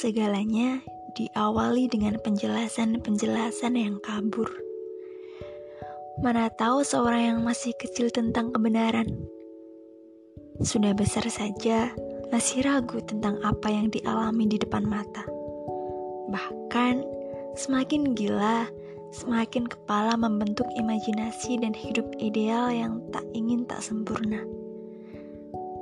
[0.00, 0.80] segalanya
[1.12, 4.48] diawali dengan penjelasan-penjelasan yang kabur.
[6.24, 9.04] Mana tahu seorang yang masih kecil tentang kebenaran.
[10.64, 11.92] Sudah besar saja,
[12.32, 15.28] masih ragu tentang apa yang dialami di depan mata.
[16.32, 17.04] Bahkan,
[17.60, 18.72] semakin gila,
[19.12, 24.40] semakin kepala membentuk imajinasi dan hidup ideal yang tak ingin tak sempurna.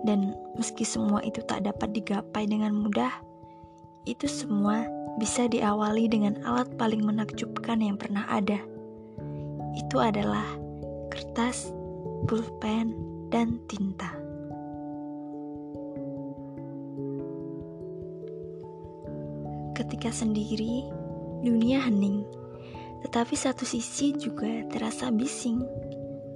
[0.02, 3.27] Dan meski semua itu tak dapat digapai dengan mudah,
[4.08, 4.88] itu semua
[5.20, 8.56] bisa diawali dengan alat paling menakjubkan yang pernah ada.
[9.76, 10.46] Itu adalah
[11.12, 11.74] kertas,
[12.24, 12.96] pulpen,
[13.28, 14.08] dan tinta.
[19.76, 20.88] Ketika sendiri,
[21.44, 22.24] dunia hening,
[23.06, 25.62] tetapi satu sisi juga terasa bising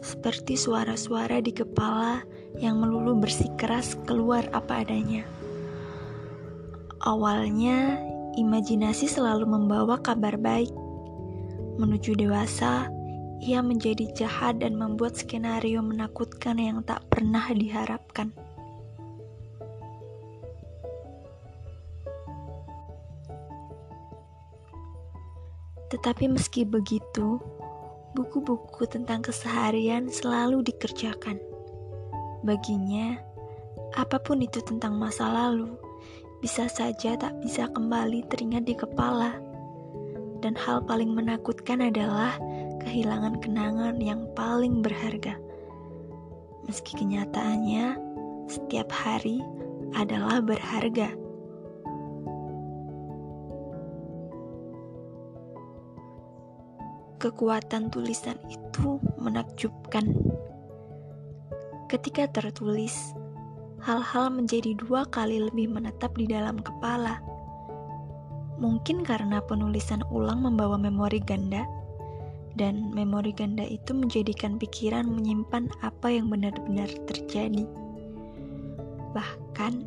[0.02, 2.22] seperti suara-suara di kepala
[2.58, 5.26] yang melulu bersikeras keluar apa adanya.
[7.02, 7.98] Awalnya,
[8.38, 10.70] imajinasi selalu membawa kabar baik.
[11.74, 12.86] Menuju dewasa,
[13.42, 18.30] ia menjadi jahat dan membuat skenario menakutkan yang tak pernah diharapkan.
[25.90, 27.42] Tetapi meski begitu,
[28.14, 31.42] buku-buku tentang keseharian selalu dikerjakan.
[32.46, 33.18] Baginya,
[33.98, 35.74] apa pun itu tentang masa lalu,
[36.42, 39.38] bisa saja tak bisa kembali teringat di kepala.
[40.42, 42.34] Dan hal paling menakutkan adalah
[42.82, 45.38] kehilangan kenangan yang paling berharga.
[46.66, 47.94] Meski kenyataannya,
[48.50, 49.38] setiap hari
[49.94, 51.14] adalah berharga.
[57.22, 60.10] Kekuatan tulisan itu menakjubkan.
[61.86, 63.14] Ketika tertulis,
[63.82, 67.18] hal-hal menjadi dua kali lebih menetap di dalam kepala.
[68.62, 71.66] Mungkin karena penulisan ulang membawa memori ganda,
[72.54, 77.66] dan memori ganda itu menjadikan pikiran menyimpan apa yang benar-benar terjadi.
[79.12, 79.82] Bahkan,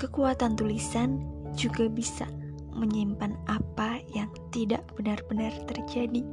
[0.00, 1.20] kekuatan tulisan
[1.52, 2.24] juga bisa
[2.72, 6.24] menyimpan apa yang tidak benar-benar terjadi.